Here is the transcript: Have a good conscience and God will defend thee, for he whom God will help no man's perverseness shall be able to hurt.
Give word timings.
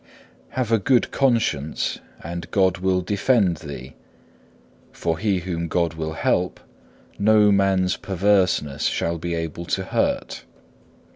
Have 0.57 0.71
a 0.71 0.79
good 0.79 1.11
conscience 1.11 1.99
and 2.23 2.49
God 2.49 2.79
will 2.79 3.01
defend 3.01 3.57
thee, 3.57 3.93
for 4.91 5.19
he 5.19 5.41
whom 5.41 5.67
God 5.67 5.93
will 5.93 6.13
help 6.13 6.59
no 7.19 7.51
man's 7.51 7.97
perverseness 7.97 8.85
shall 8.85 9.19
be 9.19 9.35
able 9.35 9.65
to 9.65 9.83
hurt. 9.83 10.43